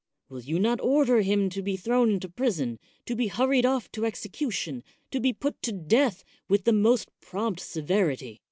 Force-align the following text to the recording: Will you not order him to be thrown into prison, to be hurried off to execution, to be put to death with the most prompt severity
Will 0.29 0.41
you 0.41 0.57
not 0.57 0.81
order 0.81 1.21
him 1.21 1.47
to 1.51 1.61
be 1.61 1.77
thrown 1.77 2.09
into 2.09 2.27
prison, 2.27 2.79
to 3.05 3.15
be 3.15 3.27
hurried 3.27 3.67
off 3.67 3.91
to 3.91 4.03
execution, 4.03 4.83
to 5.11 5.19
be 5.19 5.31
put 5.31 5.61
to 5.61 5.71
death 5.71 6.23
with 6.49 6.63
the 6.63 6.73
most 6.73 7.11
prompt 7.19 7.59
severity 7.59 8.39